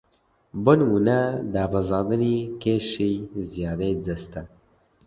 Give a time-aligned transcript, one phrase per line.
[0.63, 1.19] بۆ نموونە
[1.53, 3.15] دابەزاندنی کێشی
[3.51, 4.41] زیادەی جەستە